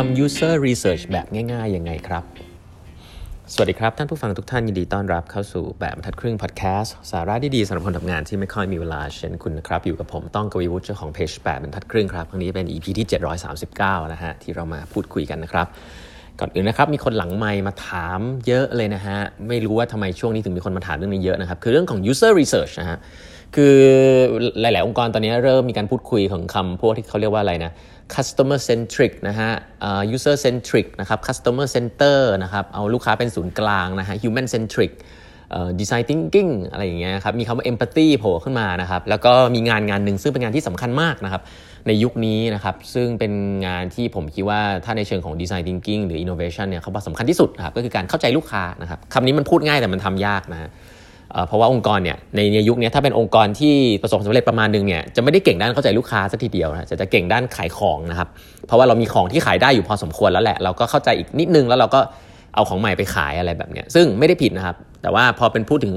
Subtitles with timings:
[0.00, 2.24] ทำ user research แบบง่ายๆยังไงครับ
[3.52, 13.06] สวัสดีครับ ท่านผู้ฟังทุกท่านยินดีต้อนรับเข้าสู่แบบทัดครึ่งพอดแคสต์สาระดีๆสำหรับคนทำงานที่ไม่ค่อยมีเวลาเช่นคุณนะครับ อยู่กับผมต้องกวีวุฒิเจ้าของเพจแปดบรรทัดครึ่งครับครั้งนี้เป็น EP ที่
[13.60, 15.66] 739 นะฮะ ที่เรามาพูดคุยกันนะครับ
[16.40, 22.98] ก่อนอื่นนะครับ มีคนหลังไมค์มาถามเยอะเลยนะฮะ ไม่รู้ว่าทำไมช่วงนี้ถึงมีคนมาถามเรื่องนี้เยอะนะครับ คือเรื่องของ user research นะฮะ
[23.54, 23.76] คือ
[24.60, 27.72] หลาย ๆ องค์กรตอนนี้เริ่มมีการพูดคุยของคำพวกที่เขาเรียกว่าอะไรนะ
[28.14, 29.50] customer centric นะฮะ
[30.14, 34.92] user centric นะครับ customer center นะครับเอาลูกค้าเป็นศูนย์กลางนะฮะ human centric
[35.80, 41.42] design thinking อะไรอย่างเงี้ยครับมีคำว่า empathy โผล่ขึ้นมานะครับแล้วก็มีงานงานหนึ่งซึ่งเป็นงานที่สำคัญมากนะครับ
[41.86, 43.32] ในยุคนี้นะครับซึ่งเป็น
[43.66, 50.68] งานที่ผมคิดว่าถ้าในเชิงของ design thinking หรือ innovation เนี่ยเขาบอกสำคัญที่สุดนะครับก็คือการเข้าใจลูกค้านะครับคำนี้มันพูดง่ายแต่มันทำยากนะฮะ
[51.48, 58.28] เพราะว่าองค์กรเนี่ยในยุคนี้ถ้าเป็นองค์กรที่ประสบความสำเร็จประมาณนึงเนี่ยจะไม่ได้เก่งด้านเข้าใจลูกค้าสักทีเดียวนะจะจะเก่งด้านขายของนะครับ
[58.66, 62.00] เพราะว่าเรามีของที่ขายได้อยู่พอสมควรแล้วแหละเราก็เข้าใจอีกนิดนึงแล้วเราก็
[62.54, 65.94] เอาของใหม่ไปขายอะไรแบบเนี้ยซึ่งไม่ได้ผิดนะครับ แต่ว่าพอเป็นพูดถึง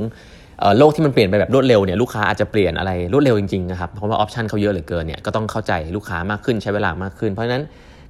[0.77, 7.63] โลกที่มันเปลี่ยนไปแบบรวดเร็วเนี่ยลูกค้าอาจจะเปลี่ยนอะไรรวดเร็วจริงๆนะครับเพราะว่า option เขาเยอะเหลือเกินเนี่ยก็ต้องเข้าใจลูกค้ามากขึ้นใช้เวลามากขึ้น เพราะฉะนั้น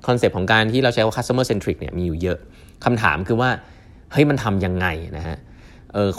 [0.07, 2.37] คอนเซปต์ของการที่เราใช้ว่า customer centric เนี่ยมีอยู่เยอะ
[2.85, 3.49] คำถามคือว่า
[4.11, 5.37] เฮ้ยมันทำยังไงนะฮะ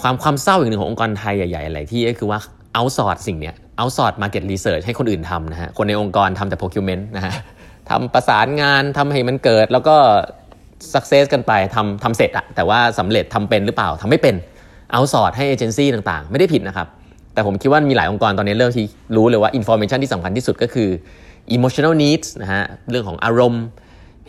[0.01, 2.39] ความความเศร้าอย่างหนึ่งขององค์กรไทยใหญ่ๆอะไรที่ก็คือว่า
[2.75, 7.33] outsource สิ่งเนี้ย outsource market research ให้คนอื่นทำนะฮะคนในองค์กรทำแต่ procurement นะฮะ
[7.91, 9.97] ทำประสานงานทำให้มันเกิด แล้วก็
[10.95, 14.35] success กันไปทำทำเสร็จอะแต่ว่าสำเร็จทำเป็นหรือเปล่าทำไม่เป็น
[14.93, 16.89] outsource ให้เอเจนซี่ต่างๆ ไม่ได้ผิดนะครับ
[17.35, 20.89] แต่ผมคิดว่ามีหลายองค์กรตอนนี้เริ่มที่รู้เลยว่า information ที่สำคัญที่สุดก็คือ
[21.57, 23.65] emotional needs นะฮะเรื่องของอารมณ์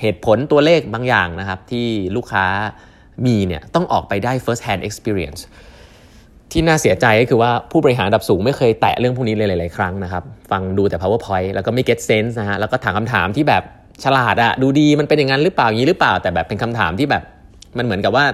[0.02, 2.46] เหตุผลตัวเลขบางอย่างนะครับที่ลูกค้า
[3.26, 5.42] มีเนี่ยต้องออกไปได้ first hand experience
[6.52, 13.64] ที่น่าเสียใจก็คือว่าผู้บริหารระดับสูงไม่เคยแตะเรื่องพวกนี้เลยหลาย ๆ ครั้งนะครับ ฟังดูแต่ powerpoint แล้วก็ไม่ get sense นะฮะแล้วก็ถามคำถามที่แบบ
[14.04, 17.24] ฉลาดอะดูดีมันเป็นอย่างนั้นหรือเปล่าอย่างนี้หรือเปล่า แต่แบบเป็นคำถามที่แบบ
[17.78, 18.26] มันเหมือนกับว่า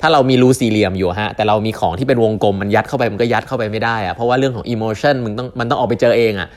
[0.00, 6.48] ถ้าเรามีรูสี่เหลี่ยมอยู่ฮะแต่เรามีของที่เป็นวงกลมมันยัดเข้าไปมันก็ยัดเข้าไปไม่ได้อะเพราะว่าเรื่องของ emotion มันต้องมันต้องออกไปเจอเองอะ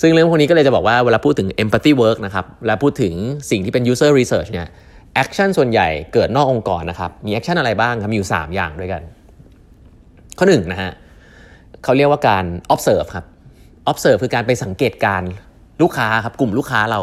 [0.00, 3.12] ซึ่งเรื่องพวกนี้ก็เลยจะบอกว่าเวลาพูดถึง empathy work นะครับเวลาพูดถึง
[3.50, 4.68] สิ่งที่เป็น user research เนี่ย
[5.14, 9.02] action ส่วนใหญ่เกิดนอกองค์กรนะครับ มี action อะไรบ้างครับ มีอยู่ 3 อย่างด้วยกัน
[10.38, 10.92] ข้อหนึ่งนะฮะ
[11.84, 12.44] เขาเรียกว่าการ
[12.74, 13.26] observe ครับ
[13.90, 15.22] observe คือการไปสังเกตการณ์
[15.82, 17.00] ลูกค้าครับ กลุ่มลูกค้าเรา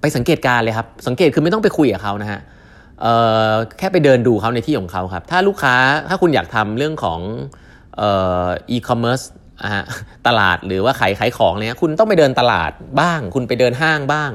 [0.00, 2.40] ไปสังเกตการณ์เลยครับ สังเกตคือไม่ต้องไปคุยกับเขานะฮะ
[3.78, 5.74] แค่ไปเดินดูเขาในที่ของเขาครับ ถ้าลูกค้า
[6.08, 7.20] ถ้าคุณอยากทำเรื่องของ
[8.00, 9.20] อีคอมเมิร์ซ
[10.26, 14.30] ตลาดหรือว่าขายขายของเนี่ยคุณต้องไปเดินตลาดบ้าง คุณไปเดินห้างบ้าง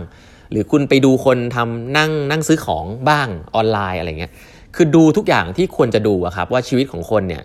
[0.54, 4.32] หรือคุณไปดูคนทำนั่งนั่งซื้อของบ้างออนไลน์อะไรเงี้ย
[4.76, 7.44] คือดูทุกอย่างที่ควรจะดูอะครับว่าชีวิตของคนเนี่ย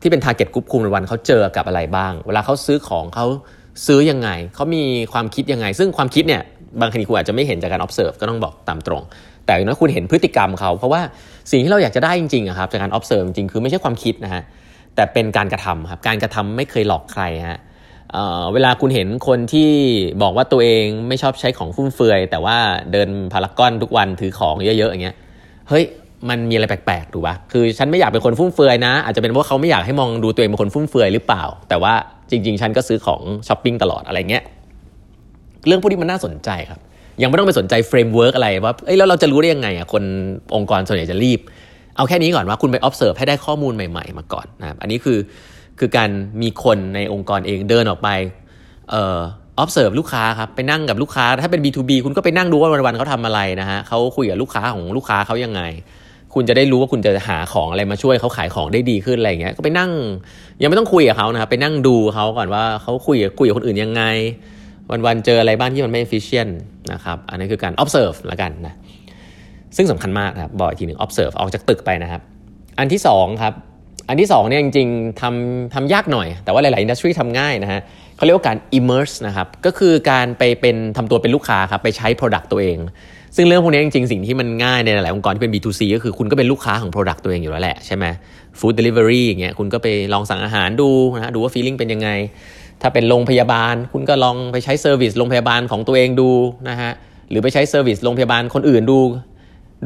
[0.00, 3.26] ที่เป็น target กลุ่มคุณวันๆเขาเจอกับอะไรบ้าง เวลาเขาซื้อของเขา
[3.86, 6.42] ซื้อยังไง เขามีความคิดยังไง ซึ่งความคิดเนี่ย
[6.80, 9.02] บางทีคุณอาจจะไม่เห็นจากการ observe ก็ต้องบอกตามตรง
[9.44, 11.00] แต่อย่างน้อยคุณเห็นพฤติกรรมเขา เพราะว่า
[11.50, 14.42] สิ่งที่เราอยากจะได้จริงๆครับจากการ observe จริงๆคือไม่ใช่ความคิดนะฮะ
[14.94, 17.60] แต่เป็นการกระทำครับการกระทำไม่เคยหลอกใครฮะ
[18.54, 19.70] เวลาคุณเห็นคนที่
[20.22, 22.56] บอกว่าตัวเองไม่ชอบใช้ของฟุ่มเฟือย แต่ว่า
[22.92, 25.16] เดินพารากอนทุกวันถือของเยอะๆอย่างเงี้ย
[25.68, 25.84] เฮ้ย
[26.28, 31.94] มันมีอะไรแปลกๆถูกปะคือฉันไม่อยากเป็นคนฟุ่มเฟือยนะ อาจจะเป็นเพราะเขาไม่อยากให้มองดูตัวเองเป็นคนฟุ่มเฟือยหรือเปล่า แต่ว่า
[32.30, 34.44] จริง ๆ ฉันก็ซื้อของช้อปปิ้งตลอดอะไรเงี้ย
[35.66, 36.80] เรื่องพวกนี้มันน่าสนใจครับ
[37.22, 40.02] ยังไม่ต้องไปสนใจ framework อะไรว่าเอ้ยแล้วเราจะรู้ได้ยังไงอะคน
[40.56, 41.40] องค์กรส่วนใหญ่จะรีบ
[41.96, 45.18] เอาแค่นี้ก่อนว่าคุณไป observe ให้ได้ข้อมูลใหม่ ๆ มาก่อนนะครับอันนี้คือ
[45.80, 46.10] คือการ
[46.42, 48.08] มีคนในองค์กรเองเดินออกไป
[48.90, 49.18] เอ่อ
[49.62, 55.62] observe ลูกค้าครับไปนั่งกับลูกค้า ถ้าเป็น B2B คุณก็ไปนั่งดูว่าวันๆเขาทำอะไรนะฮะเขาคุยกับลูกค้าของลูกค้าเขายังไง
[56.34, 59.90] คุณจะได้รู้ว่าคุณจะหาของอะไรมาช่วยเขาขายของได้ดีขึ้นอะไรเงี้ยก็ไปนั่ง
[60.62, 64.02] ยังไม่ต้องคุยกับเขานะครับไปนั่งดูเขาก่อนว่าเขาคุยคุยกับคนอื่นยังไง
[65.06, 66.52] วันๆเจออะไรบ้างที่มันไม่ efficient
[66.92, 68.74] นะครับอันนี้คือการ observe ละกันนะ
[69.76, 72.22] ซึ่งสำคัญมากครับบอกอีกทีหนึ่ง observe ออกจากตึกไปนะครับ
[72.78, 73.54] อันที่2ครับ
[74.10, 77.80] อันที่2เนี่ยจริงๆทำทำยากหน่อย แต่ว่าหลายๆอินดัสทรีทำง่ายนะฮะ
[78.16, 82.78] เขาเรียกว่าการ immerse นะครับ ก็คือการไปเป็นทำตัวเป็นลูกค้าครับไปใช้ Product ตัวเอง
[83.36, 88.04] ซึ่งเรื่องพวกนี้จริงๆ สิ่งที่มันง่ายในหลายองค์กรที่เป็น B2C ก็คือคุณก็เป็นลูกค้าของ Product ตัวเองอยู่แล้วแหละใช่ไหม
[88.58, 92.08] Food Delivery อย่างเงี้ยคุณก็ไปลองสั่งอาหารดูนะดูว่า feeling เป็นยังไง
[92.82, 96.30] ถ้าเป็นโรงพยาบาล คุณก็ลองไปใช้ service โรงพยาบาลของตัวเองดู
[96.68, 96.92] นะฮะ
[97.30, 98.98] หรือไปใช้ service โรงพยาบาลคนอื่นดู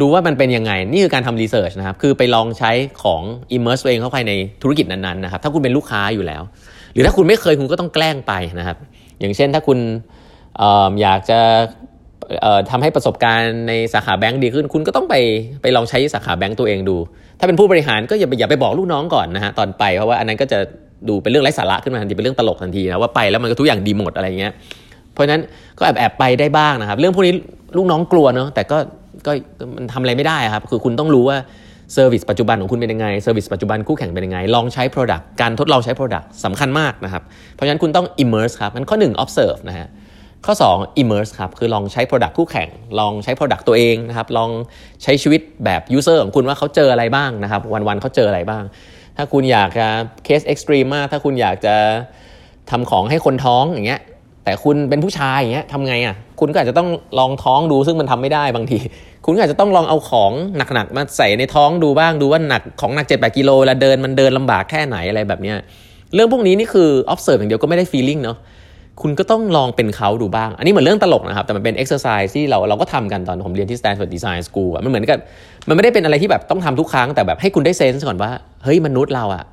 [0.01, 2.71] ดูว่ามันเป็นยังไง นี่คือการทำ research นะครับ คือไปลองใช้
[3.03, 3.23] ของ
[3.57, 4.33] immerse ตัวเองเข้าไปใน
[4.63, 6.43] ธุรกิจนั้นๆนะครับ ถ้าคุณเป็นลูกค้าอยู่แล้ว
[6.93, 8.77] หรือถ้าคุณไม่เคยคุณก็ต้องแกล้งไปนะครับ
[9.21, 10.63] อย่างเช่นถ้าคุณ
[11.03, 11.39] อยากจะ
[12.71, 15.15] ทำให้ประสบการณ์ในสาขาแบงก์ดีขึ้น คุณก็ต้องไป
[15.63, 16.97] ไปลองใช้สาขาแบงก์ตัวเองดู
[17.39, 20.59] ถ้าเป็นผู้บริหารก็อย่าไปอย่าไปบอกลูกน้องก่อนนะฮะตอนไปเพราะว่าอันนั้นก็จะ
[21.09, 24.53] ดูเป็นเรื่องไร้สาระขึ้นมาทันทีเป็นเรื่องตลกทันทีนะว่าไปแล้วมันก็ทุกอย่างดีหมดอะไรเงี้ย
[25.13, 25.41] เพราะฉะนั้น
[25.79, 27.35] ก็แอบแอบไปได้บ้างนะครับ เรื่องพวกนี้
[27.77, 28.79] ลูกน้องกลัวเนาะแต่ก็
[29.27, 29.33] ก็
[29.77, 31.39] มันทำอะไรไม่ได้ครับ คือคุณต้องรู้ว่า
[31.93, 37.23] service ปัจจุบันของคุณเป็นยังไง service ปัจจุบันคู่แข่งเป็นยังไง ลองใช้ Product การทดลองใช้ Product สำคัญมากนะครับ
[37.53, 39.89] เพราะฉะนั้นคุณต้อง immerse ครับมันข้อ 1 observe นะฮะ
[40.47, 42.69] ข้อ 2 immerse ครับคือลองใช้ Product คู่แข่ง
[43.01, 44.51] ลองใช้ Product ตัวเองนะครับลอง
[45.03, 48.65] ใช้ชีวิตแบบ user ของคุณว่าเขาเจออะไรบ้างนะครับ วันๆเขาเจออะไรบ้าง
[49.17, 49.89] ถ้าคุณอยากจะ
[50.25, 51.75] case extreme มากถ้าคุณอยากจะ
[52.71, 54.01] ทำของให้คนท้องอย่างเงี้ย
[54.45, 56.89] แต่คุณเป็นผู้ชายอย่างเงี้ยทำไงอะคุณก็อาจจะต้อง
[57.19, 58.79] ลองท้องดูซึ่งมันทำไม่ได้บางที
[59.25, 60.33] คุณก็อาจจะต้องลองเอาของ
[60.75, 65.57] หนักๆมาใส่ในท้องดูบ้างดูว่าหนักของหนักเจ็ดกิโลเวลาเดินมันเดินลำบากแค่ไหนอะไรแบบเนี้ย
[66.15, 68.39] เรื่องพวกนี้นี่คือ observe อย่างเดียวก็ไม่ได้ feeling เนาะ
[69.03, 75.19] คุณก็ต้องลองเป็นเขาดูบ้าง อันนี้เหมือนเรื่องตลกนะครับ แต่มันเป็น exercise ที่เราเราก็ทำกันตอนผมเรียนที่ Stanford Design School มันเหมือนกับ
[75.69, 78.31] มันไม่ได้เป็นอะไรที่แบบต้องทำทุกครั้งแต่แบบให้คุณได้เซนส์ก่อนว่า
[78.65, 79.45] เฮ้ยมนุษย์เราอะ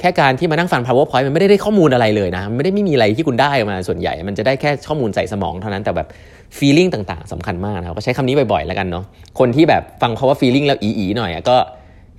[0.00, 6.08] แค่การที่มานั่งฟัง powerpoint มันไม่ได้ได้ข้อมูลอะไรเลยนะมันไม่ได้ไม่มีอะไรที่คุณได้มาส่วนใหญ่ มันจะได้แค่ข้อมูลใส่สมองเท่านั้นแต่แบบ
[6.58, 9.04] feeling ต่างๆสำคัญมากนะครับก็ใช้คำนี้บ่อยๆแล้วกันเนาะ
[9.38, 11.56] คนที่แบบฟังเขาว่า feeling แล้วอีๆหน่อยก็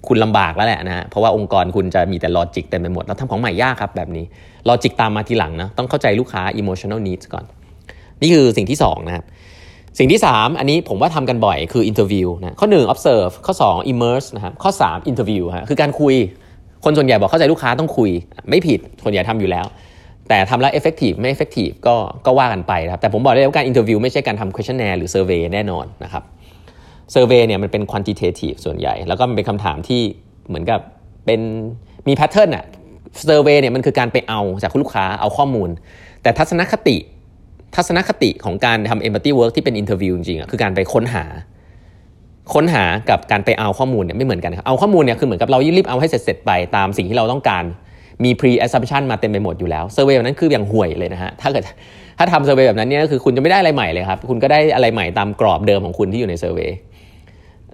[0.07, 4.25] คุณลำบากแล้วแหละนะฮะเพราะว่าองค์กรคุณจะมีแต่ลอจิกเต็มไปหมด แล้วทำของใหม่ยากครับแบบนี้
[4.67, 7.45] ลอจิกตามมาทีหลังนะต้องเข้าใจลูกค้า emotional needs ก่อน
[8.21, 9.25] นี่คือสิ่งที่2นะครับ
[9.99, 16.15] สิ่งที่ 3 อันนี้ผมว่าทำกันบ่อยคือ interview นะข้อ 1 observe ข้อ 2 immerse นะครับข้อ 3 interview ฮะคือการคุย
[16.83, 18.09] คนส่วนใหญ่บอกเข้าใจลูกค้าต้องคุย
[18.49, 19.65] ไม่ผิดส่วนใหญ่ทำอยู่แล้ว
[20.29, 21.95] แต่ทำแล้ว effective ไม่ effective ก็
[22.25, 26.23] ก็ว่ากันไปครับแต่ผมบอกได้ว่าการ interview ไม่ใช่การทำ questionnaire หรือ survey แน่นอนนะครับ
[27.13, 30.01] survey เนี่ยมันเป็น quantitative ส่วนใหญ่ แล้วก็มันเป็นคำถามที่
[30.47, 30.79] เหมือนกับ
[31.25, 31.41] เป็น
[32.07, 32.65] มี pattern อะ
[33.29, 35.69] survey เนี่ยมันคือการไปเอาจากคุณลูกค้าเอาข้อมูล
[36.21, 36.97] แต่ทัศนคติ
[37.75, 41.25] ทัศนคติของการทำ empathy work ที่เป็น interview จริงๆอะคือการไปค้นหา
[42.53, 47.63] ค้นหากับการไปเอาข้อมูลเนี่ยไม่เหมือนกันครับเอาข้อมูลเนี่ยคือเหมือนกับเรารีบเอาให้เสร็จๆไปตามสิ่งที่เราต้องการ
[48.23, 51.63] มี pre assumption มาเต็มไปหมดอยู่แล้ว survey แบบนั้นคืออย่างห่วยเลยนะฮะถ้าเกิด
[52.17, 56.69] ถ้าทำ survey แบบนั้นเนี่ยคือคุณจะไม่ได้อะไรใหม่เลยครับคุณก็ได้อะไรใหม่ตามกรอบเดิมของคุณที่อยู่ใน survey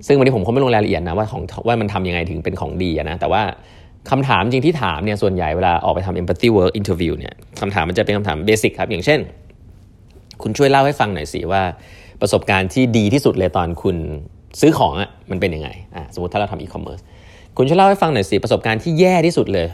[0.07, 3.41] ซึ่งวันนี้ผมคงไม่ลงรายละเอียดนะว่าของว่ามันทำยังไงถึงเป็นของดีนะแต่ว่า
[4.11, 9.19] คำถามจริงที่ถามเนี่ยส่วนใหญ่เวลาออกไปทำ empathy work interview เนี่ยคำถามมันจะเป็นคำถาม basic ครับอย่างเช่น
[10.41, 11.63] คุณช่วยเล่าให้ฟังหน่อยสิว่า
[12.21, 13.97] ประสบการณ์ที่ดีที่สุดเลยตอนคุณ
[14.59, 16.99] ซื้อของอะ่ะมันเป็นยังไงอะสมมติถ้าเราทำอีคอมเมิร์ซ
[17.57, 19.67] คุณช่วยเล่าให้ฟังหน่อยสิประสบการณ์ที่แย่ที่สุดเลย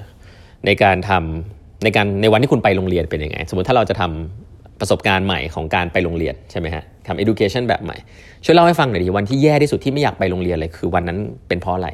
[0.66, 7.98] ในการทำในการในวันที่คุณไปโรงเรียนเป็นยังไง สมมติถ้าเราจะทำประสบการณ์ใหม่ของการไปโรงเรียนใช่ไหมฮะทำ education แบบใหม่
[8.46, 11.18] ช่วยเล่าให้ฟังหน่อยดิวันที่แย่ที่สุดที่ไม่อยากไปโรงเรียนเลยคือวันนั้น
[11.48, 11.90] เป็นเพราะอะไร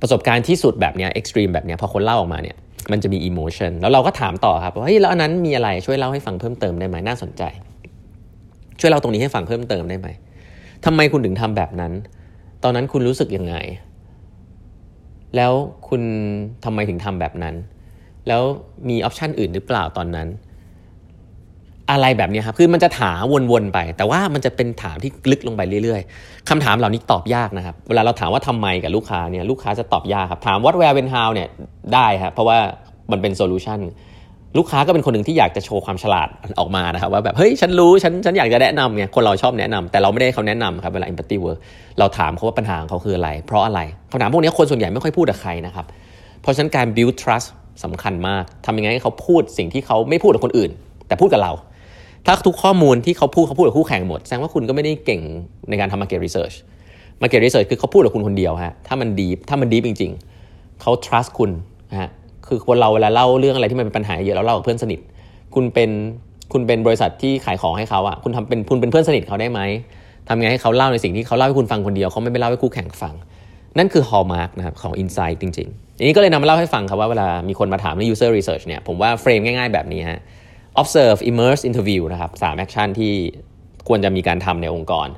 [0.00, 2.56] ประสบการณ์ที่สุดแบบเนี้ย extreme แบบเนี้ยพอคนเล่าออกมาเนี่ย
[2.92, 7.42] มันจะมี emotion แล้วเราก็ถามต่อครับว่าเฮ้ยแล้วอันนั้นมีอะไรช่วยเล่าให้ฟังเพิ่มเติมได้ไหมน่าสนใจ
[8.80, 10.08] ช่วยเล่าตรงนี้ให้ฟังเพิ่มเติมได้ไหม
[10.84, 11.92] ทำไมคุณถึงทำแบบนั้น
[12.62, 13.56] ตอนนั้นคุณรู้สึกยังไง
[15.36, 15.52] แล้ว
[15.88, 16.02] คุณ
[16.64, 17.54] ทำไมถึงทำแบบนั้น
[18.28, 18.42] แล้ว
[18.88, 20.28] มีออปชันอื่นหรือเปล่าตอนนั้น
[21.90, 23.22] อะไรแบบนี้ครับ คือมันจะถาม
[23.52, 31.48] วนๆไป แต่ว่ามันจะเป็นถามที่ลึกลงไปเรื่อยๆคำถามเหล่านี้ตอบยากนะครับ เวลาเราถามว่าทำไมกับลูกค้าเนี่ย ลูกค้าจะตอบยากครับ ถาม what where when how เนี่ย
[31.94, 32.58] ได้ครับเพราะว่า
[33.10, 33.80] มันเป็นโซลูชัน
[34.58, 36.28] ลูกค้าก็เป็นคนหนึ่งที่อยากจะโชว์ความฉลาด
[36.60, 41.58] ออกมานะครับว่าแบบเฮ้ยฉันรู้ฉันฉันอยากจะแนะนำไงคนเราชอบแนะนำแต่เราไม่ได้เขาแนะนำครับเวลา empathy work
[41.98, 43.80] เราถามเขาว่าปัญหาของเขาคืออะไร เพราะอะไร
[44.10, 45.86] คำถามพวกนี้คนส่วนใหญ่ไม่ค่อยพูดกับใครนะครับ
[46.42, 47.48] เพราะฉะนั้นการ build trust
[47.84, 50.70] สำคัญมากทำยังไงให้เขาพูดสิ่งที่เขาไม่พูดกับคนอื่น
[51.06, 51.52] แต่พูดกับเรา
[52.26, 55.20] ถ้าทุกข้อมูลที่เขาพูดเขาพูดกับคู่แข่งหมดแสดงว่าคุณก็ไม่ได้เก่ง
[55.68, 56.54] ในการทำ market research
[57.20, 60.12] market research คือเขาพูดกับคุณคนเดียวฮะถ้ามันดีถ้ามันดีจริง
[60.46, 61.50] ๆเขา trust คุณ
[62.00, 62.10] ฮะ
[62.50, 65.00] คือคนเราเวลาเล่าเรื่องอะไรที่มันเป็นปัญหาเยอะเราเล่ากับเพื่อนสนิท
[65.54, 65.90] คุณเป็น
[66.52, 69.60] คุณเป็นบริษัทที่ขายของให้เขาอะคุณทำเป็นคุณเป็นเพื่อนสนิทเขาได้ไหม
[70.28, 73.14] ทำไงให้เขาเล่าในสิ่งที่เขาเล่าให้คุณฟังคนเดียวเขาไม่ไปเล่าให้คู่แข่งฟัง
[73.78, 80.20] นั่นคือ hallmark นะครับของ insight จริงๆอันนี้ก็เลยนำมาเล่าให้ฟังครับว่าเวลามีคนมาถามใน user research เนี่ยผมว่า frame ง่ายๆแบบนี้ฮะ
[80.80, 83.12] observe immerse interview นะครับสาม action ที่
[83.88, 85.08] ควรจะมีการทำในองค์กร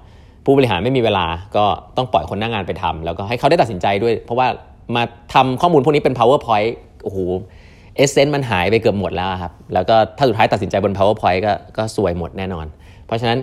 [0.45, 1.65] ผู้บริหารไม่มีเวลาก็
[1.97, 4.49] ต้องปล่อยคนหน้างงานไปทำแล้วก็ให้เขาได้ตัดสินใจด้วย เพราะว่า
[4.97, 5.03] มา
[5.35, 6.71] ทำข้อมูลพวกนี้เป็น powerpoint
[7.03, 7.19] โอ้โห
[7.97, 12.67] essence มันหายไปเกือบหมดแล้วครับ แล้วก็ถ้าสุดท้ายตัดสินใจบน powerpoint ก็ก็สวยหมดแน่นอน
[13.07, 13.39] เพราะฉะนั้น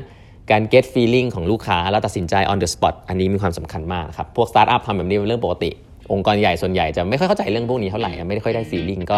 [0.51, 5.71] การ get feeling ของลูกค้าแล้วตัดสินใจ on the spot อันนี้มีความสำคัญมากครับ พวก startup ทำแบบนี้เป็นเรื่องปกติ
[6.13, 9.17] องค์กรใหญ่ส่วนใหญ่จะไม่ค่อยเข้าใจเรื่องพวกนี้เท่าไหร่ ไม่ได้ค่อยได้ feeling ก็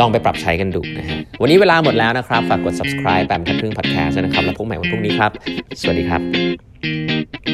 [0.00, 5.30] ลองไปปรับใช้กันดูนะฮะ วันนี้เวลาหมดแล้วนะครับ ฝากกด subscribe แปมทัดครึ่ง podcast นะครับ แล้วพบใหม่วันพรุ่งนี้ครับ
[5.80, 7.51] สวัสดีครับ